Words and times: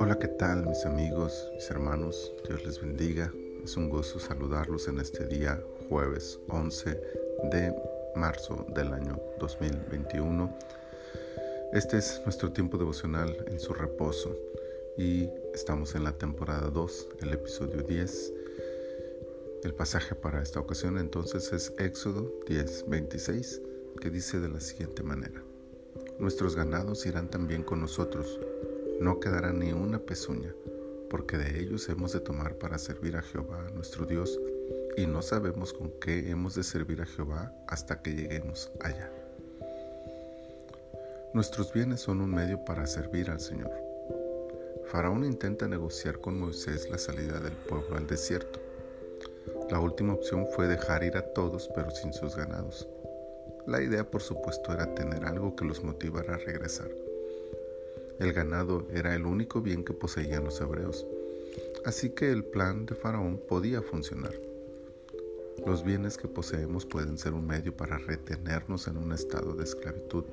Hola, 0.00 0.18
¿qué 0.20 0.26
tal 0.26 0.66
mis 0.66 0.84
amigos, 0.84 1.48
mis 1.54 1.70
hermanos? 1.70 2.34
Dios 2.48 2.64
les 2.64 2.80
bendiga. 2.80 3.32
Es 3.62 3.76
un 3.76 3.88
gozo 3.88 4.18
saludarlos 4.18 4.88
en 4.88 4.98
este 4.98 5.26
día 5.26 5.62
jueves 5.88 6.40
11 6.48 7.00
de 7.52 7.72
marzo 8.16 8.66
del 8.74 8.92
año 8.94 9.20
2021. 9.38 10.58
Este 11.72 11.98
es 11.98 12.20
nuestro 12.24 12.50
tiempo 12.52 12.78
devocional 12.78 13.44
en 13.46 13.60
su 13.60 13.72
reposo 13.72 14.36
y 14.98 15.28
estamos 15.54 15.94
en 15.94 16.02
la 16.02 16.18
temporada 16.18 16.68
2, 16.68 17.10
el 17.20 17.32
episodio 17.32 17.82
10. 17.82 18.32
El 19.62 19.74
pasaje 19.74 20.16
para 20.16 20.42
esta 20.42 20.58
ocasión 20.58 20.98
entonces 20.98 21.52
es 21.52 21.72
Éxodo 21.78 22.32
10, 22.48 22.86
26, 22.88 23.62
que 24.00 24.10
dice 24.10 24.40
de 24.40 24.48
la 24.48 24.60
siguiente 24.60 25.04
manera. 25.04 25.44
Nuestros 26.24 26.56
ganados 26.56 27.04
irán 27.04 27.28
también 27.28 27.62
con 27.62 27.82
nosotros, 27.82 28.40
no 28.98 29.20
quedará 29.20 29.52
ni 29.52 29.74
una 29.74 29.98
pezuña, 29.98 30.54
porque 31.10 31.36
de 31.36 31.60
ellos 31.60 31.86
hemos 31.90 32.14
de 32.14 32.20
tomar 32.20 32.54
para 32.54 32.78
servir 32.78 33.18
a 33.18 33.20
Jehová 33.20 33.62
nuestro 33.74 34.06
Dios, 34.06 34.40
y 34.96 35.06
no 35.06 35.20
sabemos 35.20 35.74
con 35.74 35.90
qué 36.00 36.30
hemos 36.30 36.54
de 36.54 36.62
servir 36.62 37.02
a 37.02 37.04
Jehová 37.04 37.52
hasta 37.66 38.00
que 38.00 38.14
lleguemos 38.14 38.72
allá. 38.80 39.12
Nuestros 41.34 41.70
bienes 41.74 42.00
son 42.00 42.22
un 42.22 42.30
medio 42.30 42.64
para 42.64 42.86
servir 42.86 43.28
al 43.28 43.40
Señor. 43.40 43.70
Faraón 44.86 45.26
intenta 45.26 45.68
negociar 45.68 46.20
con 46.20 46.40
Moisés 46.40 46.88
la 46.88 46.96
salida 46.96 47.38
del 47.38 47.52
pueblo 47.52 47.98
al 47.98 48.06
desierto. 48.06 48.60
La 49.68 49.78
última 49.78 50.14
opción 50.14 50.46
fue 50.56 50.68
dejar 50.68 51.04
ir 51.04 51.18
a 51.18 51.34
todos 51.34 51.68
pero 51.74 51.90
sin 51.90 52.14
sus 52.14 52.34
ganados. 52.34 52.88
La 53.66 53.80
idea 53.80 54.10
por 54.10 54.20
supuesto 54.20 54.72
era 54.74 54.94
tener 54.94 55.24
algo 55.24 55.56
que 55.56 55.64
los 55.64 55.82
motivara 55.82 56.34
a 56.34 56.38
regresar. 56.38 56.90
El 58.18 58.34
ganado 58.34 58.86
era 58.92 59.14
el 59.14 59.24
único 59.24 59.62
bien 59.62 59.84
que 59.84 59.94
poseían 59.94 60.44
los 60.44 60.60
hebreos, 60.60 61.06
así 61.86 62.10
que 62.10 62.30
el 62.30 62.44
plan 62.44 62.84
de 62.84 62.94
Faraón 62.94 63.38
podía 63.48 63.80
funcionar. 63.80 64.34
Los 65.66 65.82
bienes 65.82 66.18
que 66.18 66.28
poseemos 66.28 66.84
pueden 66.84 67.16
ser 67.16 67.32
un 67.32 67.46
medio 67.46 67.74
para 67.74 67.96
retenernos 67.96 68.86
en 68.86 68.98
un 68.98 69.12
estado 69.12 69.54
de 69.54 69.64
esclavitud, 69.64 70.24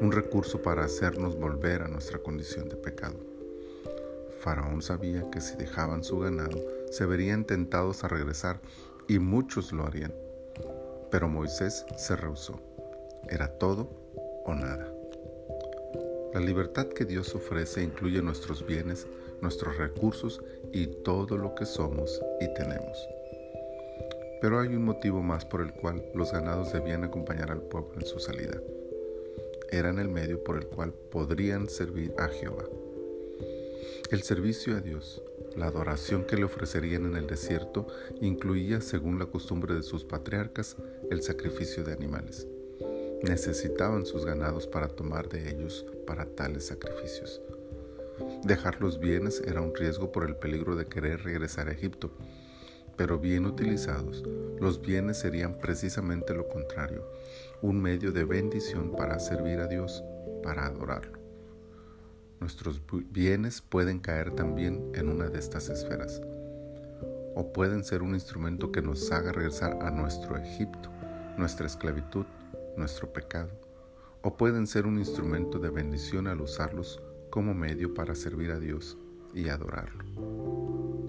un 0.00 0.10
recurso 0.10 0.60
para 0.60 0.84
hacernos 0.84 1.38
volver 1.38 1.82
a 1.82 1.88
nuestra 1.88 2.18
condición 2.18 2.68
de 2.68 2.76
pecado. 2.76 3.16
Faraón 4.40 4.82
sabía 4.82 5.30
que 5.30 5.40
si 5.40 5.56
dejaban 5.56 6.02
su 6.02 6.18
ganado, 6.18 6.58
se 6.90 7.06
verían 7.06 7.44
tentados 7.44 8.02
a 8.02 8.08
regresar 8.08 8.60
y 9.06 9.20
muchos 9.20 9.72
lo 9.72 9.86
harían. 9.86 10.12
Pero 11.10 11.28
Moisés 11.28 11.84
se 11.96 12.16
rehusó. 12.16 12.60
Era 13.28 13.48
todo 13.48 13.88
o 14.44 14.54
nada. 14.54 14.88
La 16.32 16.40
libertad 16.40 16.86
que 16.86 17.04
Dios 17.04 17.34
ofrece 17.34 17.82
incluye 17.82 18.22
nuestros 18.22 18.64
bienes, 18.64 19.06
nuestros 19.40 19.76
recursos 19.76 20.40
y 20.72 20.86
todo 20.86 21.36
lo 21.36 21.54
que 21.54 21.66
somos 21.66 22.20
y 22.40 22.52
tenemos. 22.54 23.08
Pero 24.40 24.60
hay 24.60 24.68
un 24.68 24.84
motivo 24.84 25.22
más 25.22 25.44
por 25.44 25.60
el 25.60 25.72
cual 25.72 26.04
los 26.14 26.32
ganados 26.32 26.72
debían 26.72 27.04
acompañar 27.04 27.50
al 27.50 27.62
pueblo 27.62 27.94
en 27.96 28.06
su 28.06 28.20
salida. 28.20 28.60
Eran 29.70 29.98
el 29.98 30.08
medio 30.08 30.42
por 30.42 30.56
el 30.56 30.66
cual 30.66 30.92
podrían 30.92 31.68
servir 31.68 32.14
a 32.18 32.28
Jehová. 32.28 32.64
El 34.10 34.22
servicio 34.22 34.76
a 34.76 34.80
Dios, 34.80 35.22
la 35.56 35.66
adoración 35.66 36.24
que 36.24 36.36
le 36.36 36.44
ofrecerían 36.44 37.06
en 37.06 37.16
el 37.16 37.26
desierto, 37.26 37.86
incluía, 38.20 38.80
según 38.80 39.18
la 39.18 39.26
costumbre 39.26 39.74
de 39.74 39.82
sus 39.82 40.04
patriarcas, 40.04 40.76
el 41.10 41.22
sacrificio 41.22 41.84
de 41.84 41.92
animales. 41.92 42.46
Necesitaban 43.22 44.06
sus 44.06 44.24
ganados 44.24 44.66
para 44.66 44.88
tomar 44.88 45.28
de 45.28 45.50
ellos 45.50 45.84
para 46.06 46.24
tales 46.24 46.66
sacrificios. 46.66 47.42
Dejar 48.44 48.80
los 48.80 48.98
bienes 48.98 49.42
era 49.46 49.60
un 49.60 49.74
riesgo 49.74 50.12
por 50.12 50.24
el 50.24 50.36
peligro 50.36 50.76
de 50.76 50.86
querer 50.86 51.22
regresar 51.22 51.68
a 51.68 51.72
Egipto, 51.72 52.10
pero 52.96 53.18
bien 53.18 53.46
utilizados, 53.46 54.22
los 54.58 54.80
bienes 54.80 55.18
serían 55.18 55.58
precisamente 55.58 56.34
lo 56.34 56.48
contrario, 56.48 57.06
un 57.62 57.80
medio 57.80 58.12
de 58.12 58.24
bendición 58.24 58.94
para 58.96 59.18
servir 59.18 59.58
a 59.60 59.66
Dios, 59.66 60.02
para 60.42 60.66
adorarlo. 60.66 61.19
Nuestros 62.40 62.82
bienes 63.10 63.60
pueden 63.60 64.00
caer 64.00 64.34
también 64.34 64.90
en 64.94 65.08
una 65.08 65.28
de 65.28 65.38
estas 65.38 65.68
esferas, 65.68 66.20
o 67.34 67.52
pueden 67.52 67.84
ser 67.84 68.02
un 68.02 68.14
instrumento 68.14 68.72
que 68.72 68.82
nos 68.82 69.12
haga 69.12 69.32
regresar 69.32 69.78
a 69.82 69.90
nuestro 69.90 70.36
Egipto, 70.36 70.90
nuestra 71.36 71.66
esclavitud, 71.66 72.26
nuestro 72.76 73.12
pecado, 73.12 73.50
o 74.22 74.36
pueden 74.36 74.66
ser 74.66 74.86
un 74.86 74.98
instrumento 74.98 75.58
de 75.58 75.70
bendición 75.70 76.26
al 76.26 76.40
usarlos 76.40 77.00
como 77.30 77.54
medio 77.54 77.94
para 77.94 78.14
servir 78.14 78.50
a 78.50 78.58
Dios 78.58 78.98
y 79.34 79.48
adorarlo 79.48 80.04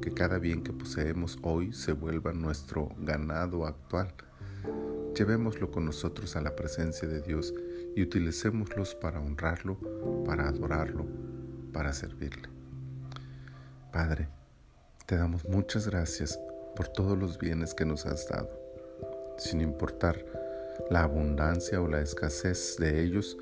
que 0.00 0.12
cada 0.12 0.38
bien 0.38 0.62
que 0.62 0.72
poseemos 0.72 1.38
hoy 1.42 1.72
se 1.72 1.92
vuelva 1.92 2.32
nuestro 2.32 2.88
ganado 2.98 3.66
actual. 3.66 4.14
Llevémoslo 5.14 5.70
con 5.70 5.84
nosotros 5.84 6.36
a 6.36 6.40
la 6.40 6.54
presencia 6.54 7.08
de 7.08 7.20
Dios 7.20 7.52
y 7.94 8.02
utilicémoslos 8.02 8.94
para 8.94 9.20
honrarlo, 9.20 9.78
para 10.24 10.48
adorarlo, 10.48 11.06
para 11.72 11.92
servirle. 11.92 12.48
Padre, 13.92 14.28
te 15.06 15.16
damos 15.16 15.44
muchas 15.48 15.88
gracias 15.88 16.38
por 16.76 16.88
todos 16.88 17.18
los 17.18 17.38
bienes 17.38 17.74
que 17.74 17.84
nos 17.84 18.06
has 18.06 18.28
dado. 18.28 18.50
Sin 19.38 19.60
importar 19.60 20.24
la 20.90 21.02
abundancia 21.02 21.80
o 21.80 21.88
la 21.88 22.00
escasez 22.00 22.76
de 22.78 23.02
ellos, 23.02 23.36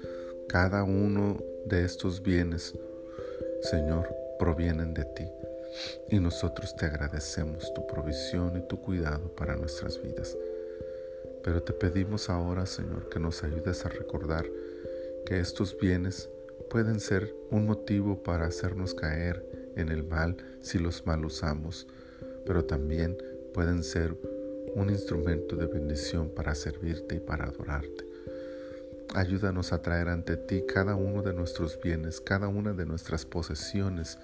cada 0.49 0.85
uno 0.85 1.39
de 1.67 1.85
estos 1.85 2.23
bienes, 2.23 2.75
Señor, 3.63 4.15
provienen 4.39 4.95
de 4.95 5.05
ti 5.05 5.27
y 6.09 6.21
nosotros 6.21 6.75
te 6.77 6.87
agradecemos 6.87 7.73
tu 7.75 7.87
provisión 7.87 8.57
y 8.57 8.67
tu 8.67 8.81
cuidado 8.81 9.35
para 9.35 9.57
nuestras 9.57 10.01
vidas. 10.01 10.37
Pero 11.47 11.63
te 11.63 11.73
pedimos 11.73 12.29
ahora, 12.29 12.67
Señor, 12.67 13.09
que 13.09 13.21
nos 13.21 13.45
ayudes 13.45 13.87
a 13.87 13.89
recordar 13.89 14.45
que 15.25 15.39
estos 15.39 15.79
bienes 15.79 16.29
pueden 16.69 16.99
ser 16.99 17.33
un 17.53 17.67
motivo 17.67 18.21
para 18.25 18.47
hacernos 18.47 18.95
caer 18.95 19.47
en 19.77 19.91
el 19.91 20.03
mal 20.03 20.37
si 20.61 20.81
los 20.81 21.07
mal 21.07 21.25
usamos, 21.25 21.87
pero 22.45 22.65
también 22.65 23.17
pueden 23.55 23.85
ser 23.85 24.19
un 24.75 24.91
instrumento 24.91 25.55
de 25.55 25.67
bendición 25.67 26.31
para 26.31 26.53
servirte 26.57 27.15
y 27.15 27.21
para 27.21 27.45
adorarte. 27.45 28.05
Ayúdanos 29.15 29.73
a 29.73 29.81
traer 29.81 30.09
ante 30.09 30.37
ti 30.37 30.65
cada 30.67 30.97
uno 30.97 31.23
de 31.23 31.33
nuestros 31.33 31.81
bienes, 31.81 32.21
cada 32.21 32.49
una 32.49 32.73
de 32.73 32.87
nuestras 32.87 33.25
posesiones, 33.25 34.19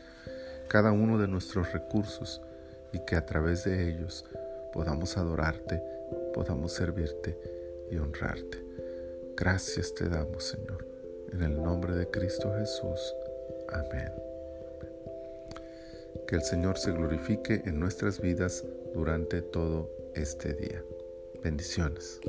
cada 0.68 0.90
uno 0.90 1.18
de 1.18 1.28
nuestros 1.28 1.72
recursos 1.72 2.40
y 2.92 2.98
que 3.04 3.14
a 3.14 3.24
través 3.24 3.62
de 3.62 3.90
ellos 3.90 4.24
podamos 4.72 5.16
adorarte, 5.16 5.80
podamos 6.32 6.72
servirte 6.72 7.38
y 7.90 7.96
honrarte. 7.96 8.58
Gracias 9.36 9.94
te 9.94 10.08
damos, 10.08 10.44
Señor, 10.44 10.86
en 11.32 11.42
el 11.42 11.62
nombre 11.62 11.94
de 11.94 12.06
Cristo 12.08 12.52
Jesús. 12.58 13.14
Amén. 13.68 14.12
Que 16.26 16.36
el 16.36 16.42
Señor 16.42 16.78
se 16.78 16.92
glorifique 16.92 17.62
en 17.64 17.80
nuestras 17.80 18.20
vidas 18.20 18.64
durante 18.94 19.42
todo 19.42 19.90
este 20.14 20.54
día. 20.54 20.82
Bendiciones. 21.42 22.20